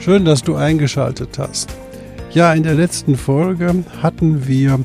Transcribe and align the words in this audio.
Schön, 0.00 0.24
dass 0.24 0.42
du 0.42 0.54
eingeschaltet 0.54 1.38
hast. 1.38 1.70
Ja, 2.30 2.52
in 2.52 2.62
der 2.62 2.74
letzten 2.74 3.16
Folge 3.16 3.84
hatten 4.00 4.46
wir 4.46 4.78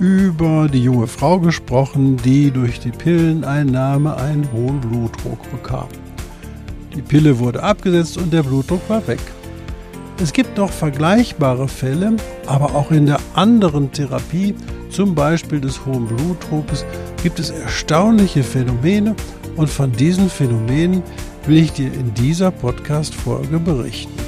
über 0.00 0.68
die 0.72 0.82
junge 0.82 1.06
Frau 1.06 1.38
gesprochen, 1.38 2.16
die 2.16 2.50
durch 2.50 2.80
die 2.80 2.90
Pilleneinnahme 2.90 4.16
einen 4.16 4.50
hohen 4.52 4.80
Blutdruck 4.80 5.38
bekam. 5.50 5.88
Die 6.96 7.02
Pille 7.02 7.38
wurde 7.38 7.62
abgesetzt 7.62 8.16
und 8.16 8.32
der 8.32 8.42
Blutdruck 8.42 8.80
war 8.88 9.06
weg. 9.06 9.20
Es 10.20 10.32
gibt 10.32 10.56
noch 10.56 10.70
vergleichbare 10.70 11.68
Fälle, 11.68 12.16
aber 12.46 12.74
auch 12.74 12.90
in 12.90 13.06
der 13.06 13.20
anderen 13.34 13.92
Therapie, 13.92 14.54
zum 14.90 15.14
Beispiel 15.14 15.60
des 15.60 15.84
hohen 15.84 16.06
Blutdrucks, 16.06 16.86
gibt 17.22 17.38
es 17.38 17.50
erstaunliche 17.50 18.42
Phänomene 18.42 19.14
und 19.56 19.68
von 19.68 19.92
diesen 19.92 20.30
Phänomenen 20.30 21.02
will 21.46 21.58
ich 21.58 21.72
dir 21.72 21.92
in 21.92 22.14
dieser 22.14 22.50
Podcast-Folge 22.50 23.58
berichten. 23.58 24.27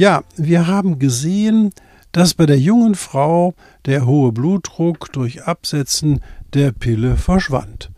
Ja, 0.00 0.24
wir 0.38 0.66
haben 0.66 0.98
gesehen, 0.98 1.74
dass 2.12 2.32
bei 2.32 2.46
der 2.46 2.58
jungen 2.58 2.94
Frau 2.94 3.52
der 3.84 4.06
hohe 4.06 4.32
Blutdruck 4.32 5.12
durch 5.12 5.44
Absetzen 5.44 6.22
der 6.54 6.72
Pille 6.72 7.16
verschwand. 7.16 7.90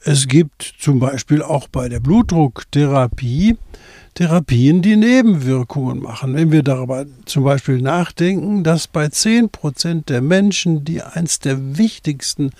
Es 0.00 0.28
gibt 0.28 0.62
zum 0.80 0.98
Beispiel 0.98 1.42
auch 1.42 1.68
bei 1.68 1.90
der 1.90 2.00
Blutdrucktherapie 2.00 3.58
Therapien, 4.14 4.80
die 4.80 4.96
Nebenwirkungen 4.96 6.02
machen. 6.02 6.32
Wenn 6.32 6.52
wir 6.52 6.62
darüber 6.62 7.04
zum 7.26 7.44
Beispiel 7.44 7.82
nachdenken, 7.82 8.64
dass 8.64 8.86
bei 8.86 9.08
10% 9.08 10.06
der 10.06 10.22
Menschen, 10.22 10.86
die 10.86 11.02
eins 11.02 11.38
der 11.38 11.76
wichtigsten 11.76 12.52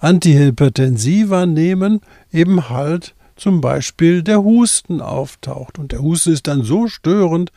Antihypertensiva 0.00 1.46
nehmen, 1.46 2.00
eben 2.32 2.68
halt 2.68 3.14
zum 3.36 3.60
Beispiel 3.60 4.24
der 4.24 4.42
Husten 4.42 5.00
auftaucht. 5.00 5.78
Und 5.78 5.92
der 5.92 6.02
Husten 6.02 6.32
ist 6.32 6.48
dann 6.48 6.64
so 6.64 6.88
störend, 6.88 7.52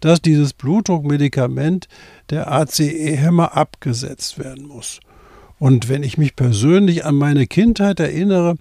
dass 0.00 0.22
dieses 0.22 0.52
Blutdruckmedikament, 0.52 1.88
der 2.30 2.50
ACE-Hämmer, 2.50 3.56
abgesetzt 3.56 4.38
werden 4.38 4.66
muss. 4.66 5.00
Und 5.58 5.88
wenn 5.88 6.02
ich 6.02 6.18
mich 6.18 6.36
persönlich 6.36 7.04
an 7.04 7.16
meine 7.16 7.46
Kindheit 7.46 8.00
erinnere, 8.00 8.56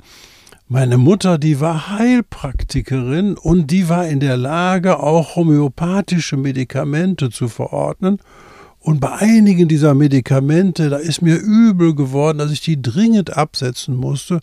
meine 0.70 0.98
Mutter, 0.98 1.38
die 1.38 1.62
war 1.62 1.90
Heilpraktikerin 1.92 3.38
und 3.38 3.72
die 3.72 3.88
war 3.88 4.08
in 4.08 4.20
der 4.20 4.36
Lage, 4.36 5.00
auch 5.00 5.38
homöopathische 5.38 6.36
Medikamente 6.36 7.30
zu 7.30 7.48
verordnen. 7.48 8.20
Und 8.80 9.00
bei 9.00 9.14
einigen 9.14 9.70
dieser 9.70 9.94
Medikamente, 9.94 10.90
da 10.90 10.98
ist 10.98 11.22
mir 11.22 11.38
übel 11.38 11.96
geworden, 11.96 12.38
dass 12.40 12.52
ich 12.52 12.62
die 12.62 12.82
dringend 12.82 13.38
absetzen 13.38 13.96
musste. 13.96 14.42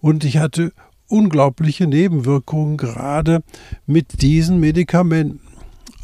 Und 0.00 0.24
ich 0.24 0.38
hatte 0.38 0.72
unglaubliche 1.08 1.86
Nebenwirkungen 1.86 2.76
gerade 2.76 3.42
mit 3.86 4.22
diesen 4.22 4.60
Medikamenten. 4.60 5.40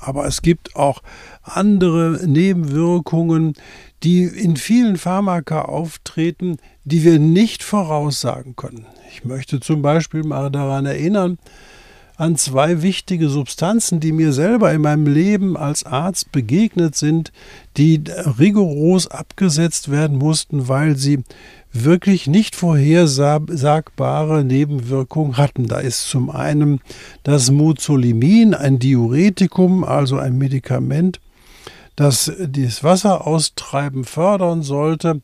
Aber 0.02 0.26
es 0.26 0.42
gibt 0.42 0.74
auch 0.74 1.02
andere 1.42 2.26
Nebenwirkungen, 2.26 3.54
die 4.02 4.24
in 4.24 4.56
vielen 4.56 4.96
Pharmaka 4.96 5.62
auftreten, 5.62 6.56
die 6.84 7.04
wir 7.04 7.20
nicht 7.20 7.62
voraussagen 7.62 8.56
können. 8.56 8.86
Ich 9.12 9.24
möchte 9.24 9.60
zum 9.60 9.80
Beispiel 9.80 10.24
mal 10.24 10.50
daran 10.50 10.86
erinnern, 10.86 11.38
an 12.22 12.36
zwei 12.36 12.82
wichtige 12.82 13.28
Substanzen, 13.28 13.98
die 13.98 14.12
mir 14.12 14.32
selber 14.32 14.72
in 14.72 14.82
meinem 14.82 15.12
Leben 15.12 15.56
als 15.56 15.84
Arzt 15.84 16.30
begegnet 16.30 16.94
sind, 16.94 17.32
die 17.76 18.00
rigoros 18.38 19.08
abgesetzt 19.08 19.90
werden 19.90 20.18
mussten, 20.18 20.68
weil 20.68 20.94
sie 20.94 21.24
wirklich 21.72 22.28
nicht 22.28 22.54
vorhersagbare 22.54 24.44
Nebenwirkungen 24.44 25.36
hatten. 25.36 25.66
Da 25.66 25.80
ist 25.80 26.08
zum 26.08 26.30
einen 26.30 26.80
das 27.24 27.50
Muzolimin, 27.50 28.54
ein 28.54 28.78
Diuretikum, 28.78 29.82
also 29.82 30.16
ein 30.16 30.38
Medikament, 30.38 31.18
das 31.96 32.30
das 32.38 32.84
Wasseraustreiben 32.84 34.04
fördern 34.04 34.62
sollte. 34.62 35.22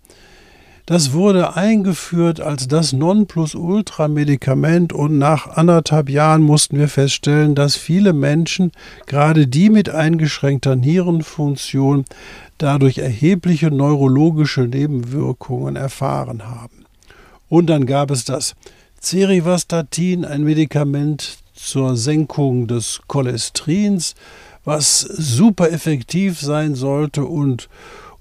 Das 0.88 1.12
wurde 1.12 1.54
eingeführt 1.54 2.40
als 2.40 2.66
das 2.66 2.94
Nonplusultra-Medikament 2.94 4.94
und 4.94 5.18
nach 5.18 5.46
anderthalb 5.48 6.08
Jahren 6.08 6.40
mussten 6.40 6.78
wir 6.78 6.88
feststellen, 6.88 7.54
dass 7.54 7.76
viele 7.76 8.14
Menschen, 8.14 8.72
gerade 9.04 9.46
die 9.46 9.68
mit 9.68 9.90
eingeschränkter 9.90 10.76
Nierenfunktion, 10.76 12.06
dadurch 12.56 12.96
erhebliche 12.96 13.70
neurologische 13.70 14.62
Nebenwirkungen 14.62 15.76
erfahren 15.76 16.46
haben. 16.46 16.86
Und 17.50 17.66
dann 17.66 17.84
gab 17.84 18.10
es 18.10 18.24
das 18.24 18.54
Cerivastatin, 18.98 20.24
ein 20.24 20.42
Medikament 20.42 21.36
zur 21.52 21.98
Senkung 21.98 22.66
des 22.66 23.02
Cholesterins, 23.08 24.14
was 24.64 25.00
super 25.00 25.70
effektiv 25.70 26.40
sein 26.40 26.74
sollte 26.74 27.26
und 27.26 27.68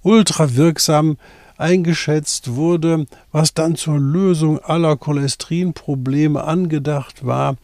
ultra 0.04 0.58
wirksam 0.58 1.16
eingeschätzt 1.58 2.56
wurde, 2.56 3.06
was 3.32 3.54
dann 3.54 3.76
zur 3.76 4.00
Lösung 4.00 4.60
aller 4.60 4.96
Cholesterinprobleme 4.96 6.44
angedacht 6.44 7.26
war, 7.26 7.58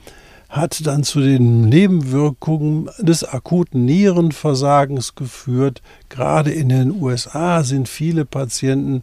hat 0.50 0.86
dann 0.86 1.04
zu 1.04 1.20
den 1.20 1.68
Nebenwirkungen 1.68 2.90
des 3.00 3.24
akuten 3.24 3.86
Nierenversagens 3.86 5.16
geführt. 5.16 5.82
Gerade 6.10 6.52
in 6.52 6.70
den 6.70 7.02
USA 7.02 7.64
sind 7.64 7.90
viele 7.90 8.26
Patienten 8.26 9.02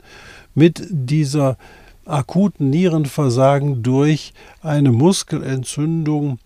mit 0.54 0.86
dieser 0.90 1.56
akuten 2.04 2.70
Nierenversagen 2.70 3.82
durch 3.82 4.32
eine 4.62 4.92
Muskelentzündung 4.92 6.38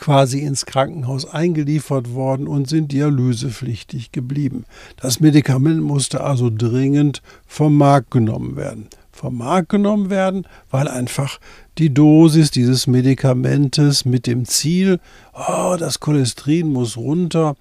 quasi 0.00 0.40
ins 0.40 0.66
Krankenhaus 0.66 1.26
eingeliefert 1.26 2.14
worden 2.14 2.48
und 2.48 2.68
sind 2.68 2.90
dialysepflichtig 2.90 4.10
geblieben. 4.10 4.64
Das 4.96 5.20
Medikament 5.20 5.82
musste 5.82 6.22
also 6.22 6.50
dringend 6.52 7.22
vom 7.46 7.76
Markt 7.76 8.10
genommen 8.10 8.56
werden. 8.56 8.88
Vom 9.12 9.36
Markt 9.36 9.68
genommen 9.68 10.08
werden, 10.08 10.46
weil 10.70 10.88
einfach 10.88 11.38
die 11.76 11.92
Dosis 11.92 12.50
dieses 12.50 12.86
Medikamentes 12.86 14.06
mit 14.06 14.26
dem 14.26 14.46
Ziel, 14.46 14.98
oh, 15.34 15.76
das 15.78 16.00
Cholesterin 16.00 16.72
muss 16.72 16.96
runter, 16.96 17.54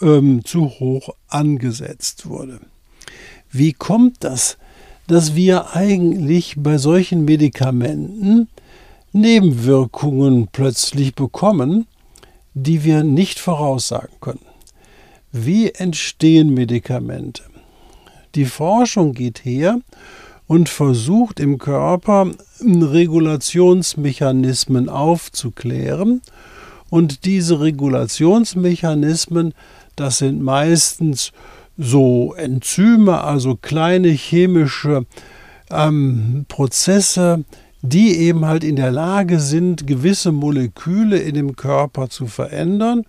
ähm, 0.00 0.44
zu 0.44 0.66
hoch 0.66 1.10
angesetzt 1.28 2.26
wurde. 2.26 2.60
Wie 3.50 3.72
kommt 3.72 4.22
das, 4.22 4.56
dass 5.08 5.34
wir 5.34 5.74
eigentlich 5.74 6.54
bei 6.56 6.78
solchen 6.78 7.24
Medikamenten 7.24 8.48
Nebenwirkungen 9.12 10.48
plötzlich 10.52 11.14
bekommen, 11.14 11.86
die 12.54 12.84
wir 12.84 13.04
nicht 13.04 13.38
voraussagen 13.38 14.14
können. 14.20 14.40
Wie 15.32 15.70
entstehen 15.70 16.52
Medikamente? 16.54 17.42
Die 18.34 18.44
Forschung 18.44 19.12
geht 19.12 19.44
her 19.44 19.80
und 20.46 20.68
versucht 20.68 21.40
im 21.40 21.58
Körper 21.58 22.30
Regulationsmechanismen 22.60 24.88
aufzuklären. 24.88 26.22
Und 26.88 27.24
diese 27.24 27.60
Regulationsmechanismen, 27.60 29.54
das 29.94 30.18
sind 30.18 30.42
meistens 30.42 31.30
so 31.78 32.34
Enzyme, 32.34 33.22
also 33.22 33.56
kleine 33.56 34.08
chemische 34.08 35.06
ähm, 35.70 36.44
Prozesse, 36.48 37.44
die 37.82 38.16
eben 38.16 38.44
halt 38.46 38.64
in 38.64 38.76
der 38.76 38.90
Lage 38.90 39.40
sind, 39.40 39.86
gewisse 39.86 40.32
Moleküle 40.32 41.18
in 41.18 41.34
dem 41.34 41.56
Körper 41.56 42.08
zu 42.08 42.26
verändern. 42.26 43.04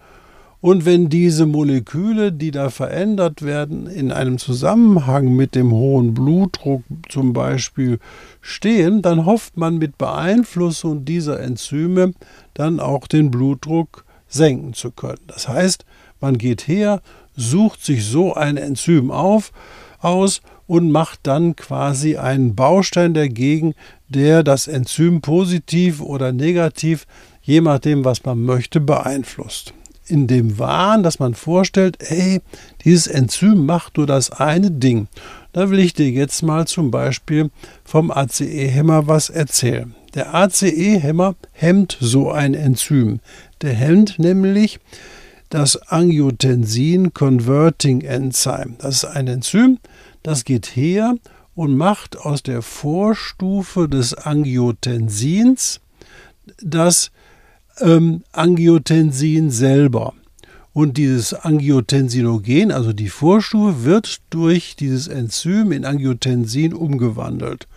Und 0.61 0.85
wenn 0.85 1.09
diese 1.09 1.47
Moleküle, 1.47 2.31
die 2.31 2.51
da 2.51 2.69
verändert 2.69 3.41
werden, 3.41 3.87
in 3.87 4.11
einem 4.11 4.37
Zusammenhang 4.37 5.35
mit 5.35 5.55
dem 5.55 5.71
hohen 5.71 6.13
Blutdruck 6.13 6.83
zum 7.09 7.33
Beispiel 7.33 7.97
stehen, 8.41 9.01
dann 9.01 9.25
hofft 9.25 9.57
man 9.57 9.79
mit 9.79 9.97
Beeinflussung 9.97 11.03
dieser 11.03 11.39
Enzyme 11.39 12.13
dann 12.53 12.79
auch 12.79 13.07
den 13.07 13.31
Blutdruck 13.31 14.05
senken 14.27 14.73
zu 14.73 14.91
können. 14.91 15.19
Das 15.25 15.47
heißt, 15.47 15.83
man 16.21 16.37
geht 16.37 16.67
her, 16.67 17.01
sucht 17.35 17.83
sich 17.83 18.05
so 18.05 18.35
ein 18.35 18.57
Enzym 18.57 19.09
auf, 19.09 19.51
aus 19.99 20.41
und 20.71 20.89
macht 20.89 21.19
dann 21.23 21.57
quasi 21.57 22.15
einen 22.15 22.55
Baustein 22.55 23.13
dagegen, 23.13 23.75
der 24.07 24.41
das 24.41 24.69
Enzym 24.69 25.19
positiv 25.19 25.99
oder 25.99 26.31
negativ, 26.31 27.07
je 27.41 27.59
nachdem, 27.59 28.05
was 28.05 28.23
man 28.23 28.41
möchte, 28.45 28.79
beeinflusst. 28.79 29.73
In 30.07 30.27
dem 30.27 30.59
Wahn, 30.59 31.03
dass 31.03 31.19
man 31.19 31.33
vorstellt, 31.33 31.97
ey, 31.99 32.39
dieses 32.85 33.07
Enzym 33.07 33.65
macht 33.65 33.97
nur 33.97 34.07
das 34.07 34.31
eine 34.31 34.71
Ding. 34.71 35.09
Da 35.51 35.69
will 35.69 35.79
ich 35.79 35.93
dir 35.93 36.09
jetzt 36.09 36.41
mal 36.41 36.65
zum 36.67 36.89
Beispiel 36.89 37.49
vom 37.83 38.09
ACE-Hämmer 38.09 39.07
was 39.07 39.29
erzählen. 39.29 39.93
Der 40.13 40.33
ACE-Hämmer 40.33 41.35
hemmt 41.51 41.97
so 41.99 42.31
ein 42.31 42.53
Enzym. 42.53 43.19
Der 43.61 43.73
hemmt 43.73 44.19
nämlich 44.19 44.79
das 45.49 45.75
Angiotensin 45.89 47.13
Converting 47.13 48.01
Enzyme. 48.01 48.75
Das 48.79 49.03
ist 49.03 49.05
ein 49.05 49.27
Enzym, 49.27 49.79
das 50.23 50.43
geht 50.43 50.75
her 50.75 51.15
und 51.55 51.75
macht 51.75 52.17
aus 52.17 52.43
der 52.43 52.61
Vorstufe 52.61 53.87
des 53.87 54.13
Angiotensins 54.13 55.79
das 56.61 57.11
ähm, 57.79 58.23
Angiotensin 58.31 59.51
selber. 59.51 60.13
Und 60.73 60.97
dieses 60.97 61.33
Angiotensinogen, 61.33 62.71
also 62.71 62.93
die 62.93 63.09
Vorstufe, 63.09 63.83
wird 63.83 64.21
durch 64.29 64.75
dieses 64.77 65.07
Enzym 65.07 65.71
in 65.73 65.85
Angiotensin 65.85 66.73
umgewandelt. 66.73 67.67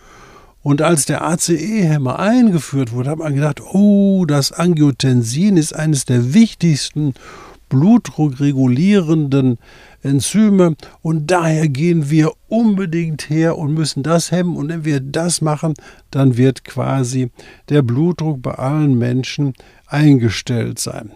Und 0.63 0.81
als 0.81 1.05
der 1.05 1.23
ACE-Hämmer 1.23 2.17
eingeführt 2.17 2.93
wurde, 2.93 3.11
hat 3.11 3.19
man 3.19 3.35
gedacht, 3.35 3.61
oh, 3.61 4.25
das 4.25 4.51
Angiotensin 4.51 5.57
ist 5.57 5.73
eines 5.73 6.05
der 6.05 6.33
wichtigsten 6.33 7.13
blutdruckregulierenden 7.75 9.57
Enzyme 10.01 10.75
und 11.01 11.29
daher 11.29 11.67
gehen 11.67 12.09
wir 12.09 12.31
unbedingt 12.47 13.29
her 13.29 13.57
und 13.57 13.73
müssen 13.73 14.03
das 14.03 14.31
hemmen 14.31 14.55
und 14.55 14.69
wenn 14.69 14.85
wir 14.85 14.99
das 14.99 15.41
machen, 15.41 15.73
dann 16.11 16.37
wird 16.37 16.63
quasi 16.63 17.31
der 17.69 17.81
Blutdruck 17.81 18.41
bei 18.41 18.53
allen 18.53 18.97
Menschen 18.97 19.53
eingestellt 19.87 20.79
sein. 20.79 21.11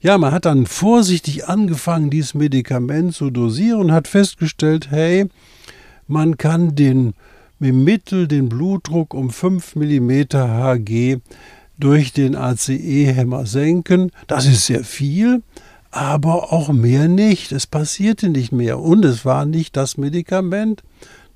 Ja, 0.00 0.16
man 0.16 0.32
hat 0.32 0.46
dann 0.46 0.66
vorsichtig 0.66 1.48
angefangen, 1.48 2.08
dieses 2.08 2.34
Medikament 2.34 3.14
zu 3.14 3.30
dosieren 3.30 3.80
und 3.80 3.92
hat 3.92 4.08
festgestellt, 4.08 4.90
hey, 4.90 5.26
man 6.06 6.38
kann 6.38 6.74
den 6.74 7.12
im 7.60 7.84
Mittel 7.84 8.26
den 8.26 8.48
Blutdruck 8.48 9.12
um 9.12 9.28
5 9.28 9.76
mm 9.76 10.10
Hg 10.32 11.20
durch 11.78 12.12
den 12.12 12.36
ACE-Hämmer 12.36 13.46
senken. 13.46 14.10
Das 14.26 14.46
ist 14.46 14.66
sehr 14.66 14.84
viel, 14.84 15.42
aber 15.90 16.52
auch 16.52 16.68
mehr 16.68 17.08
nicht. 17.08 17.52
Es 17.52 17.66
passierte 17.66 18.28
nicht 18.28 18.52
mehr 18.52 18.78
und 18.78 19.04
es 19.04 19.24
war 19.24 19.44
nicht 19.44 19.76
das 19.76 19.96
Medikament, 19.96 20.82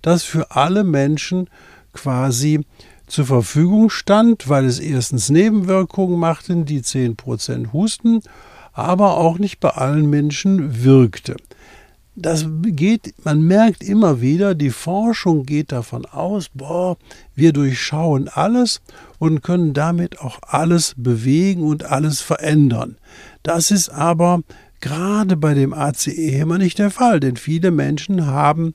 das 0.03 0.23
für 0.23 0.51
alle 0.53 0.85
Menschen 0.85 1.49
quasi 1.93 2.61
zur 3.07 3.27
Verfügung 3.27 3.91
stand, 3.91 4.49
weil 4.49 4.65
es 4.65 4.79
erstens 4.79 5.29
Nebenwirkungen 5.29 6.19
machten, 6.19 6.65
die 6.65 6.83
10% 6.83 7.73
Husten, 7.73 8.21
aber 8.73 9.17
auch 9.17 9.39
nicht 9.39 9.61
bei 9.61 9.71
allen 9.71 10.09
Menschen 10.09 10.85
wirkte. 10.85 11.37
Das 12.17 12.47
geht, 12.63 13.13
man 13.25 13.43
merkt 13.43 13.83
immer 13.83 14.21
wieder, 14.21 14.55
die 14.55 14.71
Forschung 14.71 15.45
geht 15.45 15.73
davon 15.73 16.07
aus, 16.07 16.49
boah, 16.55 16.97
wir 17.35 17.53
durchschauen 17.53 18.29
alles 18.29 18.83
und 19.19 19.43
können 19.43 19.75
damit 19.75 20.21
auch 20.21 20.39
alles 20.43 20.95
bewegen 20.97 21.65
und 21.65 21.85
alles 21.85 22.21
verändern. 22.21 22.99
Das 23.43 23.73
ist 23.73 23.89
aber 23.89 24.43
gerade 24.81 25.37
bei 25.37 25.55
dem 25.55 25.75
ACE-Hämmer 25.75 26.59
nicht 26.59 26.79
der 26.79 26.93
Fall, 26.93 27.19
denn 27.19 27.37
viele 27.37 27.73
Menschen 27.73 28.27
haben 28.27 28.75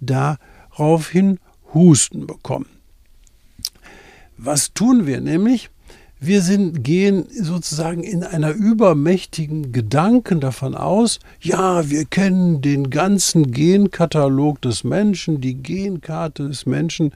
daraufhin 0.00 1.38
Husten 1.72 2.26
bekommen. 2.26 2.66
Was 4.36 4.74
tun 4.74 5.06
wir 5.06 5.22
nämlich? 5.22 5.70
Wir 6.26 6.40
sind, 6.40 6.84
gehen 6.84 7.26
sozusagen 7.30 8.02
in 8.02 8.22
einer 8.24 8.50
übermächtigen 8.50 9.72
Gedanken 9.72 10.40
davon 10.40 10.74
aus, 10.74 11.20
ja, 11.40 11.90
wir 11.90 12.06
kennen 12.06 12.62
den 12.62 12.88
ganzen 12.88 13.52
Genkatalog 13.52 14.62
des 14.62 14.84
Menschen, 14.84 15.42
die 15.42 15.54
Genkarte 15.62 16.48
des 16.48 16.64
Menschen 16.64 17.12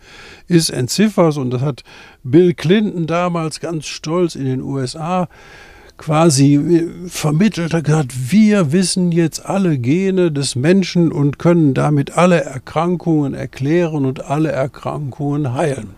ist 0.46 0.68
entziffert 0.68 1.38
und 1.38 1.50
das 1.50 1.62
hat 1.62 1.84
Bill 2.22 2.52
Clinton 2.52 3.06
damals 3.06 3.60
ganz 3.60 3.86
stolz 3.86 4.34
in 4.34 4.44
den 4.44 4.60
USA 4.60 5.28
quasi 5.96 6.54
äh, 6.56 7.08
vermittelt, 7.08 7.72
hat 7.72 7.84
gesagt, 7.84 8.30
wir 8.30 8.72
wissen 8.72 9.10
jetzt 9.10 9.46
alle 9.46 9.78
Gene 9.78 10.30
des 10.30 10.54
Menschen 10.54 11.12
und 11.12 11.38
können 11.38 11.72
damit 11.72 12.16
alle 12.18 12.44
Erkrankungen 12.44 13.32
erklären 13.32 14.04
und 14.04 14.24
alle 14.24 14.52
Erkrankungen 14.52 15.54
heilen. 15.54 15.94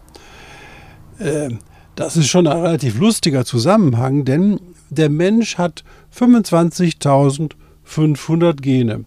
Äh, 1.18 1.50
das 2.00 2.16
ist 2.16 2.28
schon 2.28 2.46
ein 2.46 2.56
relativ 2.56 2.98
lustiger 2.98 3.44
Zusammenhang, 3.44 4.24
denn 4.24 4.58
der 4.88 5.10
Mensch 5.10 5.58
hat 5.58 5.84
25.500 6.16 8.62
Gene. 8.62 9.04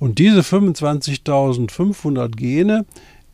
Und 0.00 0.18
diese 0.18 0.40
25.500 0.40 2.30
Gene, 2.30 2.84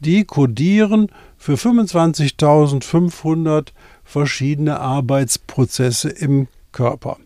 die 0.01 0.25
kodieren 0.25 1.11
für 1.39 1.55
25.500 1.55 3.69
verschiedene 4.05 4.79
Arbeitsprozesse 4.79 6.11
im 6.11 6.49
Körper. 6.73 7.17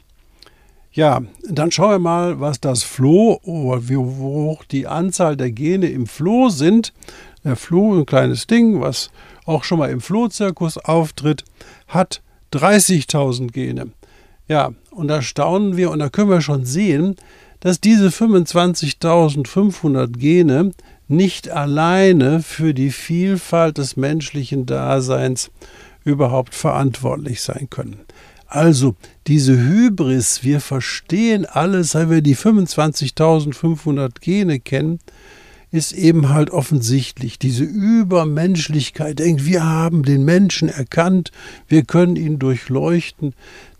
Ja, 0.92 1.22
dann 1.48 1.72
schauen 1.72 1.90
wir 1.90 1.98
mal, 1.98 2.38
was 2.38 2.60
das 2.60 2.84
Floh 2.84 3.40
oder 3.42 3.88
wie 3.88 3.96
hoch 3.96 4.62
die 4.62 4.86
Anzahl 4.86 5.36
der 5.36 5.50
Gene 5.50 5.88
im 5.88 6.06
Floh 6.06 6.48
sind. 6.48 6.92
Der 7.42 7.56
Floh, 7.56 7.98
ein 7.98 8.06
kleines 8.06 8.46
Ding, 8.46 8.80
was 8.80 9.10
auch 9.44 9.64
schon 9.64 9.78
mal 9.78 9.90
im 9.90 10.00
Flohzirkus 10.00 10.78
auftritt, 10.78 11.44
hat 11.88 12.22
30.000 12.52 13.52
Gene. 13.52 13.90
Ja, 14.48 14.72
und 14.90 15.08
da 15.08 15.22
staunen 15.22 15.76
wir 15.76 15.90
und 15.90 15.98
da 15.98 16.08
können 16.08 16.30
wir 16.30 16.40
schon 16.40 16.64
sehen, 16.64 17.16
dass 17.60 17.80
diese 17.80 18.08
25.500 18.08 20.18
Gene 20.18 20.72
nicht 21.08 21.50
alleine 21.50 22.42
für 22.42 22.74
die 22.74 22.90
Vielfalt 22.90 23.78
des 23.78 23.96
menschlichen 23.96 24.66
Daseins 24.66 25.50
überhaupt 26.04 26.54
verantwortlich 26.54 27.40
sein 27.40 27.68
können. 27.70 28.00
Also 28.46 28.96
diese 29.26 29.56
Hybris, 29.56 30.42
wir 30.42 30.60
verstehen 30.60 31.46
alles, 31.46 31.94
weil 31.94 32.10
wir 32.10 32.20
die 32.20 32.36
25.500 32.36 34.20
Gene 34.20 34.60
kennen, 34.60 34.98
ist 35.72 35.92
eben 35.92 36.28
halt 36.28 36.50
offensichtlich. 36.50 37.38
Diese 37.38 37.64
Übermenschlichkeit, 37.64 39.18
denkt, 39.18 39.46
wir 39.46 39.64
haben 39.64 40.04
den 40.04 40.24
Menschen 40.24 40.68
erkannt, 40.68 41.32
wir 41.66 41.82
können 41.82 42.16
ihn 42.16 42.38
durchleuchten, 42.38 43.34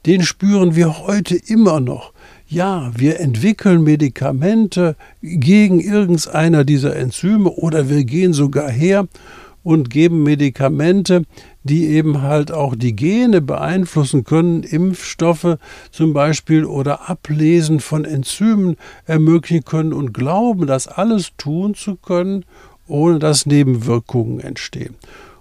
den 0.07 0.23
spüren 0.23 0.75
wir 0.75 1.07
heute 1.07 1.37
immer 1.37 1.79
noch. 1.79 2.13
Ja, 2.49 2.91
wir 2.97 3.21
entwickeln 3.21 3.83
Medikamente 3.83 4.97
gegen 5.23 5.81
irgendeiner 5.81 6.65
dieser 6.65 6.97
Enzyme 6.97 7.51
oder 7.51 7.89
wir 7.89 8.05
gehen 8.05 8.33
sogar 8.33 8.71
her 8.71 9.07
und 9.63 9.91
geben 9.91 10.23
Medikamente, 10.23 11.23
die 11.63 11.87
eben 11.87 12.23
halt 12.23 12.51
auch 12.51 12.75
die 12.75 12.97
Gene 12.97 13.41
beeinflussen 13.41 14.25
können, 14.25 14.63
Impfstoffe 14.63 15.59
zum 15.91 16.13
Beispiel 16.13 16.65
oder 16.65 17.09
Ablesen 17.09 17.81
von 17.81 18.05
Enzymen 18.05 18.77
ermöglichen 19.07 19.65
können 19.65 19.93
und 19.93 20.13
glauben, 20.13 20.67
das 20.67 20.89
alles 20.89 21.33
tun 21.37 21.75
zu 21.75 21.97
können, 21.97 22.45
ohne 22.87 23.19
dass 23.19 23.47
Nebenwirkungen 23.47 24.41
entstehen. 24.41 24.97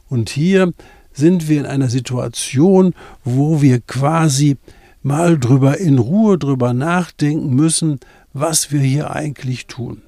Und 0.09 0.29
hier 0.29 0.73
sind 1.13 1.49
wir 1.49 1.59
in 1.59 1.65
einer 1.65 1.89
Situation, 1.89 2.93
wo 3.23 3.61
wir 3.61 3.79
quasi 3.81 4.57
mal 5.03 5.39
drüber 5.39 5.79
in 5.79 5.97
Ruhe 5.97 6.37
drüber 6.37 6.73
nachdenken 6.73 7.55
müssen, 7.55 7.99
was 8.33 8.71
wir 8.71 8.79
hier 8.79 9.11
eigentlich 9.11 9.67
tun. 9.67 10.03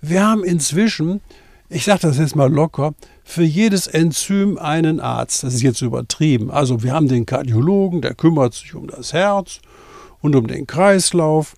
Wir 0.00 0.26
haben 0.26 0.44
inzwischen, 0.44 1.20
ich 1.68 1.84
sage 1.84 2.00
das 2.02 2.18
jetzt 2.18 2.36
mal 2.36 2.52
locker, 2.52 2.94
für 3.24 3.42
jedes 3.42 3.86
Enzym 3.86 4.58
einen 4.58 5.00
Arzt. 5.00 5.42
Das 5.42 5.54
ist 5.54 5.62
jetzt 5.62 5.80
übertrieben. 5.80 6.50
Also 6.50 6.82
wir 6.82 6.92
haben 6.92 7.08
den 7.08 7.26
Kardiologen, 7.26 8.02
der 8.02 8.14
kümmert 8.14 8.54
sich 8.54 8.74
um 8.74 8.86
das 8.86 9.12
Herz 9.12 9.60
und 10.20 10.36
um 10.36 10.46
den 10.46 10.66
Kreislauf. 10.66 11.54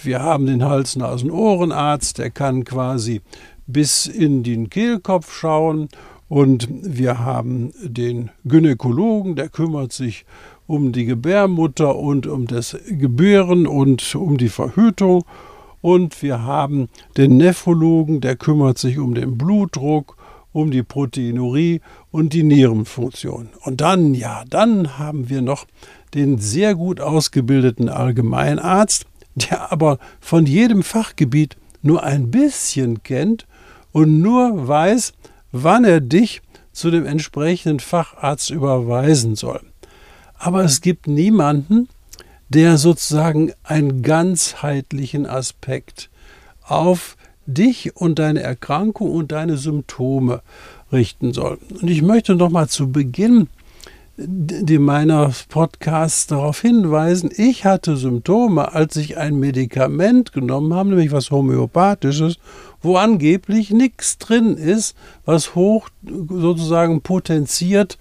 Wir 0.00 0.22
haben 0.22 0.46
den 0.46 0.64
Hals-Nasen-Ohrenarzt, 0.64 2.18
der 2.18 2.30
kann 2.30 2.64
quasi 2.64 3.20
bis 3.66 4.06
in 4.06 4.42
den 4.42 4.70
Kehlkopf 4.70 5.32
schauen. 5.34 5.88
Und 6.28 6.68
wir 6.70 7.18
haben 7.20 7.72
den 7.82 8.30
Gynäkologen, 8.44 9.34
der 9.34 9.48
kümmert 9.48 9.92
sich 9.92 10.24
um 10.66 10.92
die 10.92 11.06
Gebärmutter 11.06 11.96
und 11.96 12.26
um 12.26 12.46
das 12.46 12.76
Gebären 12.86 13.66
und 13.66 14.14
um 14.14 14.36
die 14.36 14.50
Verhütung. 14.50 15.24
Und 15.80 16.22
wir 16.22 16.42
haben 16.42 16.88
den 17.16 17.36
Nephrologen, 17.36 18.20
der 18.20 18.36
kümmert 18.36 18.78
sich 18.78 18.98
um 18.98 19.14
den 19.14 19.38
Blutdruck 19.38 20.16
um 20.52 20.70
die 20.70 20.82
Proteinurie 20.82 21.80
und 22.10 22.32
die 22.32 22.42
Nierenfunktion. 22.42 23.50
Und 23.62 23.80
dann, 23.80 24.14
ja, 24.14 24.44
dann 24.48 24.98
haben 24.98 25.28
wir 25.28 25.42
noch 25.42 25.66
den 26.14 26.38
sehr 26.38 26.74
gut 26.74 27.00
ausgebildeten 27.00 27.88
Allgemeinarzt, 27.88 29.06
der 29.34 29.70
aber 29.70 29.98
von 30.20 30.46
jedem 30.46 30.82
Fachgebiet 30.82 31.56
nur 31.82 32.02
ein 32.02 32.30
bisschen 32.30 33.02
kennt 33.02 33.46
und 33.92 34.20
nur 34.20 34.66
weiß, 34.66 35.12
wann 35.52 35.84
er 35.84 36.00
dich 36.00 36.42
zu 36.72 36.90
dem 36.90 37.06
entsprechenden 37.06 37.80
Facharzt 37.80 38.50
überweisen 38.50 39.36
soll. 39.36 39.60
Aber 40.38 40.64
es 40.64 40.80
gibt 40.80 41.06
niemanden, 41.06 41.88
der 42.48 42.78
sozusagen 42.78 43.52
einen 43.62 44.02
ganzheitlichen 44.02 45.26
Aspekt 45.26 46.10
auf 46.62 47.16
dich 47.46 47.96
und 47.96 48.18
deine 48.18 48.40
Erkrankung 48.40 49.10
und 49.10 49.32
deine 49.32 49.56
Symptome 49.56 50.42
richten 50.92 51.32
soll. 51.32 51.58
Und 51.80 51.88
ich 51.88 52.02
möchte 52.02 52.34
noch 52.34 52.50
mal 52.50 52.68
zu 52.68 52.90
Beginn 52.90 53.48
meiner 54.78 55.32
Podcasts 55.48 56.26
darauf 56.26 56.60
hinweisen, 56.60 57.30
ich 57.36 57.64
hatte 57.64 57.96
Symptome, 57.96 58.74
als 58.74 58.96
ich 58.96 59.16
ein 59.16 59.38
Medikament 59.38 60.32
genommen 60.32 60.74
habe, 60.74 60.88
nämlich 60.88 61.12
was 61.12 61.30
Homöopathisches, 61.30 62.38
wo 62.82 62.96
angeblich 62.96 63.70
nichts 63.70 64.18
drin 64.18 64.56
ist, 64.56 64.96
was 65.24 65.54
hoch 65.54 65.88
sozusagen 66.02 67.00
potenziert 67.02 67.96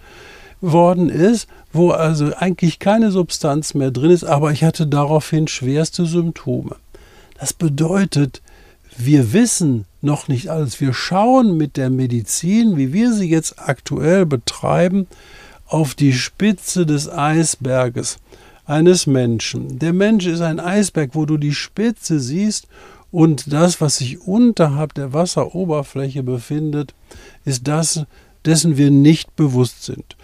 worden 0.62 1.10
ist, 1.10 1.48
wo 1.72 1.92
also 1.92 2.34
eigentlich 2.36 2.80
keine 2.80 3.12
Substanz 3.12 3.74
mehr 3.74 3.92
drin 3.92 4.12
ist, 4.12 4.24
aber 4.24 4.52
ich 4.52 4.64
hatte 4.64 4.88
daraufhin 4.88 5.48
schwerste 5.48 6.06
Symptome. 6.06 6.76
Das 7.40 7.54
bedeutet, 7.54 8.42
wir 8.98 9.34
wissen 9.34 9.86
noch 10.02 10.28
nicht 10.28 10.50
alles. 10.50 10.82
Wir 10.82 10.94
schauen 10.94 11.58
mit 11.58 11.78
der 11.78 11.90
Medizin, 11.90 12.78
wie 12.78 12.94
wir 12.94 13.14
sie 13.14 13.30
jetzt 13.30 13.60
aktuell 13.60 14.26
betreiben, 14.26 15.08
auf 15.68 15.94
die 15.94 16.14
Spitze 16.14 16.86
des 16.86 17.10
Eisberges 17.10 18.18
eines 18.66 19.06
Menschen. 19.06 19.80
Der 19.80 19.94
Mensch 19.94 20.26
ist 20.26 20.42
ein 20.42 20.60
Eisberg, 20.60 21.12
wo 21.14 21.26
du 21.26 21.38
die 21.38 21.54
Spitze 21.54 22.20
siehst 22.20 22.68
und 23.12 23.54
das, 23.54 23.80
was 23.80 23.98
sich 23.98 24.20
unterhalb 24.22 24.94
der 24.94 25.14
Wasseroberfläche 25.14 26.24
befindet, 26.24 26.94
ist 27.46 27.68
das, 27.68 28.06
dessen 28.46 28.78
wir 28.78 28.92
nicht 28.92 29.36
bewusst 29.36 29.84
sind. 29.84 30.16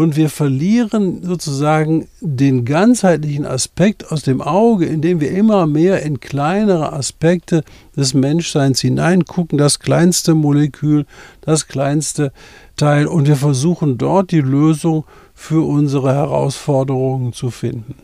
Und 0.00 0.16
wir 0.16 0.30
verlieren 0.30 1.22
sozusagen 1.22 2.08
den 2.22 2.64
ganzheitlichen 2.64 3.44
Aspekt 3.44 4.10
aus 4.10 4.22
dem 4.22 4.40
Auge, 4.40 4.86
indem 4.86 5.20
wir 5.20 5.30
immer 5.30 5.66
mehr 5.66 6.02
in 6.04 6.20
kleinere 6.20 6.94
Aspekte 6.94 7.64
des 7.94 8.14
Menschseins 8.14 8.80
hineingucken, 8.80 9.58
das 9.58 9.78
kleinste 9.78 10.34
Molekül, 10.34 11.04
das 11.42 11.68
kleinste 11.68 12.32
Teil, 12.76 13.08
und 13.08 13.28
wir 13.28 13.36
versuchen 13.36 13.98
dort 13.98 14.30
die 14.30 14.40
Lösung 14.40 15.04
für 15.34 15.68
unsere 15.68 16.14
Herausforderungen 16.14 17.34
zu 17.34 17.50
finden. 17.50 17.94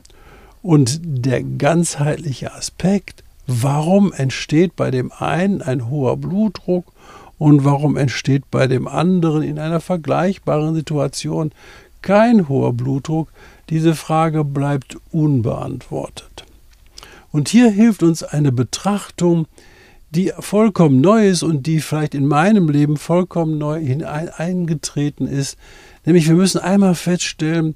Und 0.60 1.00
der 1.02 1.42
ganzheitliche 1.42 2.52
Aspekt, 2.52 3.24
warum 3.46 4.12
entsteht 4.12 4.76
bei 4.76 4.90
dem 4.90 5.10
einen 5.12 5.62
ein 5.62 5.88
hoher 5.88 6.18
Blutdruck 6.18 6.92
und 7.38 7.64
warum 7.64 7.96
entsteht 7.96 8.50
bei 8.50 8.66
dem 8.66 8.88
anderen 8.88 9.42
in 9.42 9.58
einer 9.58 9.80
vergleichbaren 9.80 10.74
Situation 10.74 11.52
kein 12.06 12.48
hoher 12.48 12.72
Blutdruck? 12.72 13.32
Diese 13.68 13.96
Frage 13.96 14.44
bleibt 14.44 14.96
unbeantwortet. 15.10 16.44
Und 17.32 17.48
hier 17.48 17.68
hilft 17.68 18.04
uns 18.04 18.22
eine 18.22 18.52
Betrachtung, 18.52 19.46
die 20.10 20.32
vollkommen 20.38 21.00
neu 21.00 21.26
ist 21.26 21.42
und 21.42 21.66
die 21.66 21.80
vielleicht 21.80 22.14
in 22.14 22.28
meinem 22.28 22.68
Leben 22.68 22.96
vollkommen 22.96 23.58
neu 23.58 23.82
eingetreten 24.36 25.26
ist. 25.26 25.58
Nämlich 26.04 26.28
wir 26.28 26.36
müssen 26.36 26.60
einmal 26.60 26.94
feststellen, 26.94 27.74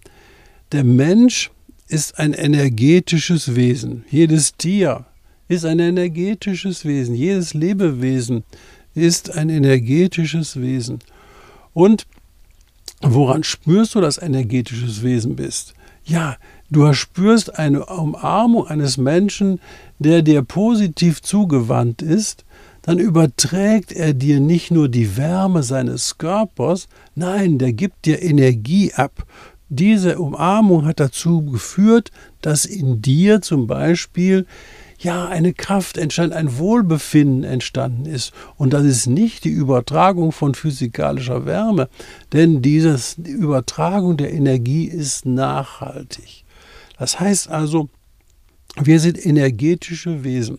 der 0.70 0.84
Mensch 0.84 1.50
ist 1.88 2.20
ein 2.20 2.32
energetisches 2.32 3.56
Wesen. 3.56 4.04
Jedes 4.10 4.52
Tier 4.56 5.06
ist 5.48 5.64
ein 5.64 5.80
energetisches 5.80 6.84
Wesen. 6.84 7.16
Jedes 7.16 7.52
Lebewesen 7.52 8.44
ist 8.94 9.36
ein 9.36 9.50
energetisches 9.50 10.60
Wesen. 10.60 11.00
Und 11.72 12.06
woran 13.00 13.42
spürst 13.42 13.94
du, 13.94 14.00
dass 14.00 14.18
energetisches 14.18 15.02
Wesen 15.02 15.36
bist? 15.36 15.74
Ja, 16.04 16.36
du 16.70 16.92
spürst 16.92 17.58
eine 17.58 17.84
Umarmung 17.86 18.66
eines 18.66 18.96
Menschen, 18.96 19.60
der 19.98 20.22
dir 20.22 20.42
positiv 20.42 21.22
zugewandt 21.22 22.02
ist, 22.02 22.44
dann 22.82 22.98
überträgt 22.98 23.92
er 23.92 24.14
dir 24.14 24.40
nicht 24.40 24.70
nur 24.70 24.88
die 24.88 25.16
Wärme 25.16 25.62
seines 25.62 26.16
Körpers, 26.18 26.88
nein, 27.14 27.58
der 27.58 27.72
gibt 27.72 28.06
dir 28.06 28.22
Energie 28.22 28.92
ab. 28.94 29.26
Diese 29.68 30.18
Umarmung 30.18 30.86
hat 30.86 30.98
dazu 30.98 31.42
geführt, 31.42 32.10
dass 32.40 32.64
in 32.64 33.02
dir 33.02 33.42
zum 33.42 33.66
Beispiel 33.66 34.46
ja, 35.00 35.26
eine 35.26 35.54
Kraft 35.54 35.96
entstand, 35.96 36.34
ein 36.34 36.58
Wohlbefinden 36.58 37.42
entstanden 37.42 38.04
ist. 38.04 38.32
Und 38.56 38.74
das 38.74 38.84
ist 38.84 39.06
nicht 39.06 39.44
die 39.44 39.50
Übertragung 39.50 40.30
von 40.30 40.54
physikalischer 40.54 41.46
Wärme, 41.46 41.88
denn 42.34 42.60
diese 42.60 42.98
die 43.16 43.30
Übertragung 43.30 44.18
der 44.18 44.32
Energie 44.32 44.84
ist 44.84 45.24
nachhaltig. 45.24 46.44
Das 46.98 47.18
heißt 47.18 47.48
also, 47.48 47.88
wir 48.76 49.00
sind 49.00 49.24
energetische 49.24 50.22
Wesen. 50.22 50.58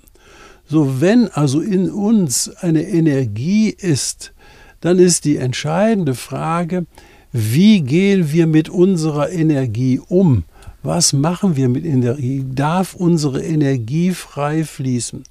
So, 0.65 1.00
wenn 1.01 1.27
also 1.27 1.62
in 1.62 1.91
uns 1.91 2.50
eine 2.50 2.83
Energie 2.83 3.69
ist, 3.69 4.33
dann 4.79 4.98
ist 4.98 5.25
die 5.25 5.38
entscheidende 5.38 6.15
Frage, 6.15 6.88
wie 7.31 7.81
gehen 7.81 8.31
wir 8.31 8.48
mit 8.48 8.69
unserer 8.69 9.29
Energie 9.29 10.01
um? 10.07 10.45
Was 10.83 11.13
machen 11.13 11.55
wir 11.55 11.69
mit 11.69 11.85
Energie? 11.85 12.43
Darf 12.53 12.95
unsere 12.95 13.43
Energie 13.43 14.11
frei 14.11 14.63
fließen? 14.63 15.23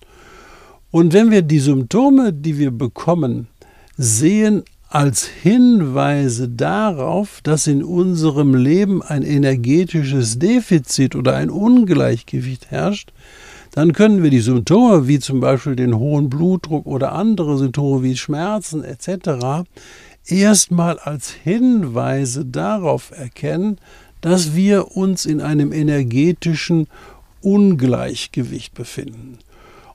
Und 0.93 1.13
wenn 1.13 1.31
wir 1.31 1.43
die 1.43 1.59
Symptome, 1.59 2.33
die 2.33 2.59
wir 2.59 2.71
bekommen, 2.71 3.49
sehen 3.97 4.63
als 4.89 5.27
Hinweise 5.27 6.49
darauf, 6.49 7.41
dass 7.43 7.67
in 7.67 7.85
unserem 7.85 8.55
Leben 8.55 9.03
ein 9.03 9.23
energetisches 9.23 10.39
Defizit 10.39 11.15
oder 11.15 11.37
ein 11.37 11.51
Ungleichgewicht 11.51 12.71
herrscht, 12.71 13.13
dann 13.73 13.93
können 13.93 14.23
wir 14.23 14.31
die 14.31 14.41
Symptome 14.41 15.07
wie 15.07 15.21
zum 15.21 15.39
Beispiel 15.39 15.77
den 15.77 15.97
hohen 15.97 16.29
Blutdruck 16.29 16.87
oder 16.87 17.13
andere 17.13 17.57
Symptome 17.57 18.03
wie 18.03 18.17
Schmerzen 18.17 18.83
etc. 18.83 19.65
erstmal 20.27 20.99
als 20.99 21.31
Hinweise 21.31 22.45
darauf 22.45 23.13
erkennen, 23.17 23.79
dass 24.21 24.55
wir 24.55 24.97
uns 24.97 25.27
in 25.27 25.41
einem 25.41 25.73
energetischen 25.73 26.87
Ungleichgewicht 27.41 28.75
befinden. 28.75 29.39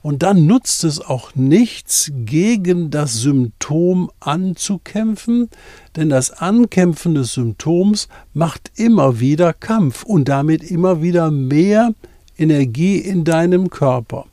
Und 0.02 0.22
dann 0.22 0.46
nutzt 0.46 0.84
es 0.84 1.00
auch 1.00 1.34
nichts, 1.34 2.12
gegen 2.14 2.90
das 2.90 3.14
Symptom 3.14 4.08
anzukämpfen, 4.20 5.50
denn 5.96 6.10
das 6.10 6.30
Ankämpfen 6.30 7.16
des 7.16 7.32
Symptoms 7.32 8.06
macht 8.32 8.70
immer 8.76 9.18
wieder 9.18 9.52
Kampf 9.52 10.04
und 10.04 10.28
damit 10.28 10.62
immer 10.62 11.02
wieder 11.02 11.32
mehr 11.32 11.92
Energie 12.38 12.98
in 12.98 13.24
deinem 13.24 13.68
Körper, 13.68 14.26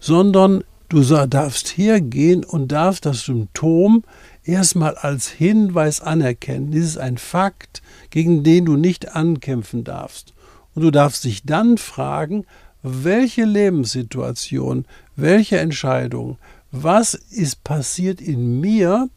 sondern 0.00 0.64
du 0.88 1.00
darfst 1.02 1.78
hergehen 1.78 2.42
und 2.42 2.72
darfst 2.72 3.06
das 3.06 3.20
Symptom 3.20 4.02
erstmal 4.50 4.96
als 4.96 5.28
Hinweis 5.28 6.00
anerkennen. 6.00 6.70
Dies 6.70 6.84
ist 6.84 6.98
ein 6.98 7.18
Fakt, 7.18 7.82
gegen 8.10 8.42
den 8.42 8.64
du 8.64 8.76
nicht 8.76 9.14
ankämpfen 9.14 9.84
darfst. 9.84 10.34
Und 10.74 10.82
du 10.82 10.90
darfst 10.90 11.24
dich 11.24 11.44
dann 11.44 11.78
fragen, 11.78 12.44
welche 12.82 13.44
Lebenssituation, 13.44 14.84
welche 15.16 15.58
Entscheidung, 15.58 16.38
was 16.70 17.14
ist 17.14 17.64
passiert 17.64 18.20
in 18.20 18.60
mir, 18.60 19.08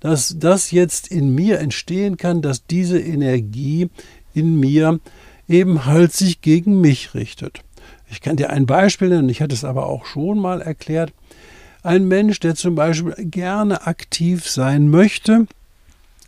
dass 0.00 0.36
das 0.38 0.70
jetzt 0.70 1.08
in 1.08 1.34
mir 1.34 1.60
entstehen 1.60 2.16
kann, 2.16 2.42
dass 2.42 2.66
diese 2.66 2.98
Energie 3.00 3.88
in 4.34 4.58
mir 4.58 5.00
eben 5.48 5.84
halt 5.86 6.12
sich 6.12 6.40
gegen 6.40 6.80
mich 6.80 7.14
richtet. 7.14 7.62
Ich 8.10 8.20
kann 8.20 8.36
dir 8.36 8.50
ein 8.50 8.66
Beispiel 8.66 9.08
nennen, 9.08 9.28
ich 9.28 9.40
hatte 9.40 9.54
es 9.54 9.64
aber 9.64 9.86
auch 9.86 10.04
schon 10.04 10.38
mal 10.38 10.60
erklärt. 10.60 11.12
Ein 11.84 12.08
Mensch, 12.08 12.40
der 12.40 12.54
zum 12.54 12.76
Beispiel 12.76 13.14
gerne 13.18 13.86
aktiv 13.86 14.48
sein 14.48 14.88
möchte, 14.88 15.46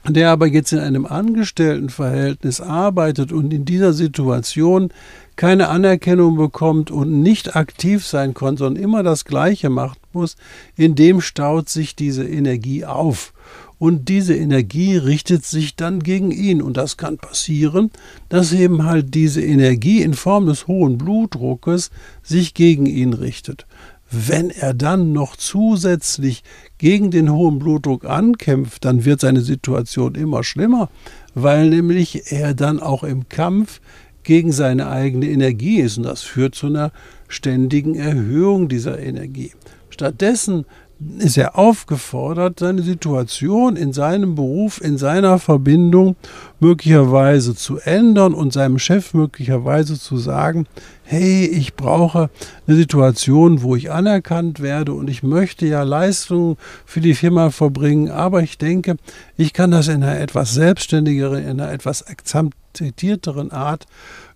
der 0.07 0.29
aber 0.29 0.47
jetzt 0.47 0.71
in 0.71 0.81
einem 0.81 1.07
Angestelltenverhältnis 1.07 2.61
arbeitet 2.61 3.33
und 3.33 3.55
in 3.55 3.65
dieser 3.65 3.95
Situation 3.95 4.93
keine 5.35 5.69
Anerkennung 5.69 6.37
bekommt 6.37 6.91
und 6.91 7.23
nicht 7.23 7.57
aktiv 7.57 8.07
sein 8.07 8.35
kann, 8.35 8.59
sondern 8.59 8.83
immer 8.83 9.03
das 9.03 9.25
Gleiche 9.25 9.71
machen 9.71 9.97
muss, 10.13 10.37
in 10.77 10.95
dem 10.95 11.23
staut 11.23 11.71
sich 11.71 11.97
diese 11.97 12.29
Energie 12.29 12.85
auf. 12.85 13.33
Und 13.79 14.11
diese 14.11 14.35
Energie 14.35 14.97
richtet 14.97 15.45
sich 15.47 15.75
dann 15.75 16.01
gegen 16.01 16.33
ihn. 16.33 16.61
Und 16.61 16.77
das 16.77 16.99
kann 16.99 17.17
passieren, 17.17 17.91
dass 18.29 18.53
eben 18.53 18.85
halt 18.85 19.15
diese 19.15 19.43
Energie 19.43 20.03
in 20.03 20.15
Form 20.15 20.47
des 20.47 20.67
hohen 20.67 20.99
Blutdruckes 20.99 21.91
sich 22.23 22.53
gegen 22.53 22.87
ihn 22.87 23.13
richtet. 23.15 23.67
Wenn 24.11 24.51
er 24.51 24.73
dann 24.73 25.13
noch 25.13 25.37
zusätzlich 25.37 26.45
gegen 26.79 27.11
den 27.11 27.33
hohen 27.33 27.59
Blutdruck 27.59 28.05
ankämpft, 28.05 28.85
dann 28.85 29.05
wird 29.05 29.21
seine 29.21 29.41
Situation 29.41 30.15
immer 30.15 30.45
schlimmer, 30.45 30.91
weil 31.35 31.69
nämlich 31.69 32.33
er 32.33 32.55
dann 32.55 32.81
auch 32.81 33.03
im 33.03 33.29
Kampf 33.29 33.81
gegen 34.23 34.53
seine 34.53 34.89
eigene 34.89 35.29
Energie 35.29 35.81
ist 35.81 35.99
und 35.99 36.05
das 36.05 36.23
führt 36.23 36.55
zu 36.55 36.67
einer 36.67 36.93
ständigen 37.29 37.95
Erhöhung 37.95 38.69
dieser 38.69 38.99
Energie. 38.99 39.53
Stattdessen 39.91 40.67
ist 41.19 41.37
er 41.37 41.59
aufgefordert, 41.59 42.59
seine 42.61 42.83
Situation 42.83 43.77
in 43.77 43.93
seinem 43.93 44.35
Beruf, 44.35 44.81
in 44.81 44.97
seiner 44.97 45.39
Verbindung 45.39 46.17
möglicherweise 46.59 47.55
zu 47.55 47.79
ändern 47.79 48.33
und 48.33 48.55
seinem 48.55 48.79
Chef 48.79 49.13
möglicherweise 49.13 50.01
zu 50.01 50.17
sagen, 50.17 50.67
hey, 51.03 51.45
ich 51.45 51.75
brauche 51.75 52.31
eine 52.67 52.77
Situation, 52.77 53.63
wo 53.63 53.77
ich 53.77 53.91
anerkannt 53.91 54.61
werde 54.61 54.95
und 54.95 55.11
ich 55.11 55.23
möchte 55.23 55.67
ja 55.67 55.83
Leistungen 55.83 56.57
für 56.87 57.01
die 57.01 57.15
Firma 57.15 57.51
verbringen, 57.51 58.11
aber 58.11 58.43
ich 58.43 58.57
denke, 58.57 58.97
ich 59.37 59.53
kann 59.53 59.73
das 59.73 59.89
in 59.89 60.03
einer 60.03 60.19
etwas 60.19 60.55
selbstständigeren, 60.55 61.43
in 61.43 61.61
einer 61.61 61.73
etwas 61.73 62.07
akzeptierteren 62.07 63.53
Art 63.53 63.85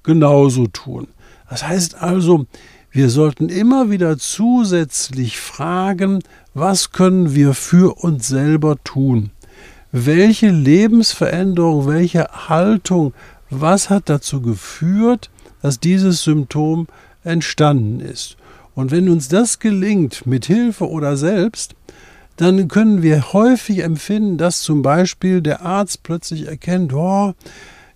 genauso 0.03 0.67
tun. 0.67 1.09
Das 1.49 1.67
heißt 1.67 2.01
also, 2.01 2.47
wir 2.93 3.09
sollten 3.09 3.49
immer 3.49 3.91
wieder 3.91 4.19
zusätzlich 4.19 5.39
fragen, 5.39 6.23
was 6.55 6.91
können 6.91 7.35
wir 7.35 7.55
für 7.55 8.03
uns 8.03 8.27
selber 8.27 8.77
tun? 8.83 9.31
Welche 9.93 10.51
Lebensveränderung, 10.51 11.87
welche 11.87 12.25
Haltung, 12.49 13.15
was 13.49 13.91
hat 13.91 14.09
dazu 14.09 14.41
geführt, 14.41 15.31
dass 15.63 15.79
dieses 15.79 16.23
Symptom 16.23 16.89
entstanden 17.23 18.01
ist? 18.01 18.37
Und 18.75 18.91
wenn 18.91 19.09
uns 19.09 19.29
das 19.29 19.59
gelingt, 19.59 20.27
mit 20.27 20.47
Hilfe 20.47 20.89
oder 20.89 21.17
selbst, 21.17 21.75
dann 22.37 22.69
können 22.69 23.03
wir 23.03 23.33
häufig 23.33 23.83
empfinden, 23.85 24.39
dass 24.39 24.63
zum 24.63 24.83
Beispiel 24.83 25.43
der 25.43 25.63
Arzt 25.63 26.03
plötzlich 26.03 26.47
erkennt, 26.47 26.93
oh, 26.95 27.35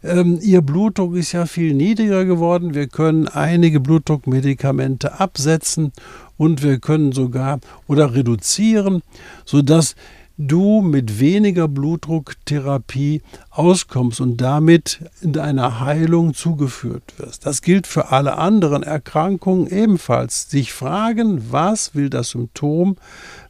ähm, 0.05 0.39
ihr 0.43 0.63
Blutdruck 0.63 1.17
ist 1.17 1.33
ja 1.33 1.47
viel 1.47 1.75
niedriger 1.75 2.25
geworden. 2.25 2.75
Wir 2.75 2.87
können 2.87 3.27
einige 3.27 3.81
Blutdruckmedikamente 3.81 5.19
absetzen 5.19 5.93
und 6.37 6.63
wir 6.63 6.79
können 6.79 7.13
sogar 7.13 7.61
oder 7.87 8.15
reduzieren, 8.15 9.03
sodass 9.45 9.95
du 10.37 10.83
mit 10.83 11.21
weniger 11.21 11.69
Blutdrucktherapie 11.69 13.23
auskommst 13.51 14.21
und 14.21 14.39
damit 14.39 14.99
in 15.21 15.33
deiner 15.33 15.81
Heilung 15.81 16.35
zugeführt 16.35 17.15
wirst. 17.19 17.47
Das 17.47 17.63
gilt 17.63 17.87
für 17.87 18.11
alle 18.11 18.37
anderen 18.37 18.83
Erkrankungen 18.83 19.69
ebenfalls. 19.69 20.51
Sich 20.51 20.73
fragen, 20.73 21.53
was 21.53 21.95
will 21.95 22.11
das 22.11 22.31
Symptom 22.31 22.97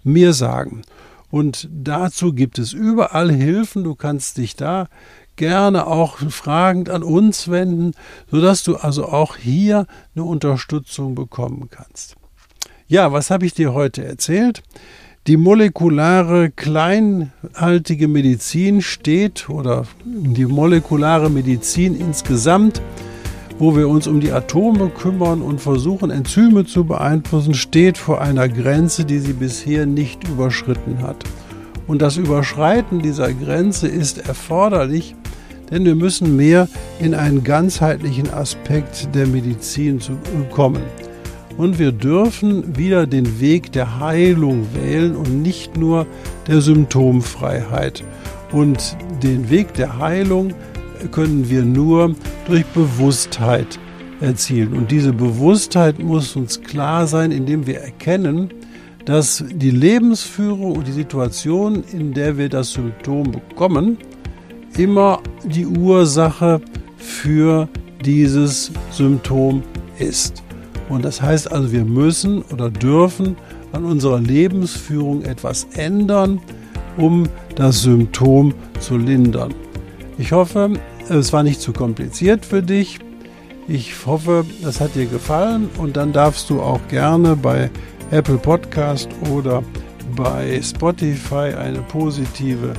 mir 0.03 0.35
sagen? 0.35 0.83
Und 1.31 1.69
dazu 1.73 2.33
gibt 2.33 2.59
es 2.59 2.73
überall 2.73 3.33
Hilfen. 3.33 3.83
Du 3.83 3.95
kannst 3.97 4.37
dich 4.37 4.55
da 4.55 4.89
gerne 5.37 5.87
auch 5.87 6.19
fragend 6.19 6.91
an 6.91 7.03
uns 7.03 7.49
wenden, 7.49 7.93
sodass 8.31 8.63
du 8.63 8.77
also 8.77 9.07
auch 9.07 9.37
hier 9.37 9.87
eine 10.15 10.25
Unterstützung 10.25 11.15
bekommen 11.15 11.69
kannst. 11.71 12.17
Ja, 12.87 13.13
was 13.13 13.31
habe 13.31 13.47
ich 13.47 13.55
dir 13.55 13.73
heute 13.73 14.05
erzählt? 14.05 14.63
Die 15.27 15.39
molekulare 15.39 16.51
kleinhaltige 16.51 18.09
Medizin 18.09 18.83
steht 18.83 19.49
oder 19.49 19.87
die 20.05 20.45
molekulare 20.45 21.31
Medizin 21.31 21.99
insgesamt, 21.99 22.83
wo 23.59 23.75
wir 23.75 23.89
uns 23.89 24.07
um 24.07 24.21
die 24.21 24.33
Atome 24.33 24.91
kümmern 24.91 25.41
und 25.41 25.63
versuchen, 25.63 26.11
Enzyme 26.11 26.67
zu 26.67 26.85
beeinflussen, 26.85 27.55
steht 27.55 27.97
vor 27.97 28.21
einer 28.21 28.51
Grenze, 28.51 29.07
die 29.07 29.19
sie 29.19 29.33
bisher 29.33 29.87
nicht 29.87 30.29
überschritten 30.29 31.01
hat. 31.01 31.25
Und 31.87 32.03
das 32.03 32.19
Überschreiten 32.19 33.01
dieser 33.01 33.33
Grenze 33.33 33.89
ist 33.89 34.19
erforderlich, 34.19 35.15
denn 35.71 35.85
wir 35.85 35.95
müssen 35.95 36.37
mehr 36.37 36.69
in 37.01 37.15
einen 37.15 37.45
ganzheitlichen 37.45 38.31
Aspekt 38.31 39.15
der 39.15 39.27
Medizin 39.27 40.01
kommen. 40.51 40.83
Und 41.57 41.79
wir 41.79 41.93
dürfen 41.93 42.77
wieder 42.77 43.07
den 43.07 43.41
Weg 43.41 43.71
der 43.73 44.01
Heilung 44.01 44.67
wählen 44.75 45.15
und 45.15 45.43
nicht 45.43 45.77
nur 45.77 46.07
der 46.49 46.61
Symptomfreiheit. 46.61 48.03
Und 48.51 48.97
den 49.23 49.51
Weg 49.51 49.73
der 49.75 49.99
Heilung 49.99 50.53
können 51.13 51.49
wir 51.49 51.63
nur 51.63 52.15
durch 52.47 52.65
Bewusstheit 52.67 53.79
erzielen. 54.21 54.73
Und 54.73 54.91
diese 54.91 55.13
Bewusstheit 55.13 55.99
muss 56.01 56.35
uns 56.35 56.61
klar 56.61 57.07
sein, 57.07 57.31
indem 57.31 57.67
wir 57.67 57.81
erkennen, 57.81 58.51
dass 59.05 59.45
die 59.53 59.71
Lebensführung 59.71 60.77
und 60.77 60.87
die 60.89 60.93
Situation, 60.93 61.85
in 61.93 62.15
der 62.15 62.39
wir 62.39 62.49
das 62.49 62.73
Symptom 62.73 63.31
bekommen, 63.31 63.99
immer 64.77 65.21
die 65.45 65.67
Ursache 65.67 66.61
für 66.97 67.69
dieses 68.05 68.71
Symptom 68.91 69.63
ist. 69.99 70.43
Und 70.89 71.05
das 71.05 71.21
heißt 71.23 71.51
also, 71.51 71.73
wir 71.73 71.85
müssen 71.85 72.43
oder 72.43 72.71
dürfen 72.71 73.37
an 73.73 73.85
unserer 73.85 74.21
Lebensführung 74.21 75.23
etwas 75.23 75.67
ändern, 75.75 76.41
um 76.97 77.25
das 77.57 77.83
Symptom 77.83 78.55
zu 78.81 78.97
lindern. 78.97 79.55
Ich 80.19 80.33
hoffe, 80.33 80.75
es 81.09 81.33
war 81.33 81.43
nicht 81.43 81.61
zu 81.61 81.73
kompliziert 81.73 82.45
für 82.45 82.63
dich. 82.63 82.99
Ich 83.67 83.95
hoffe, 84.07 84.45
das 84.63 84.81
hat 84.81 84.95
dir 84.95 85.07
gefallen 85.07 85.69
und 85.79 85.97
dann 85.97 86.13
darfst 86.13 86.51
du 86.51 86.61
auch 86.61 86.81
gerne 86.89 87.35
bei 87.35 87.71
Apple 88.11 88.37
Podcast 88.37 89.09
oder 89.31 89.63
bei 90.15 90.61
Spotify 90.63 91.55
eine 91.59 91.81
positive 91.81 92.75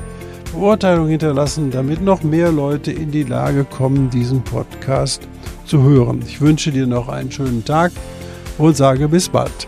Beurteilung 0.56 1.08
hinterlassen, 1.08 1.70
damit 1.70 2.02
noch 2.02 2.24
mehr 2.24 2.52
Leute 2.52 2.92
in 2.92 3.12
die 3.12 3.24
Lage 3.24 3.66
kommen, 3.66 4.10
diesen 4.10 4.42
Podcast 4.42 5.28
zu 5.66 5.84
hören. 5.84 6.24
Ich 6.26 6.42
wünsche 6.42 6.72
dir 6.72 6.88
noch 6.88 7.10
einen 7.10 7.32
schönen 7.32 7.64
Tag 7.64 7.92
und 8.58 8.76
sage 8.76 9.08
bis 9.08 9.30
bald. 9.30 9.68